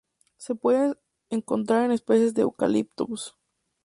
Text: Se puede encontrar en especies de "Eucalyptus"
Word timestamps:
Se 0.37 0.55
puede 0.55 0.95
encontrar 1.29 1.85
en 1.85 1.91
especies 1.91 2.33
de 2.33 2.41
"Eucalyptus" 2.41 3.35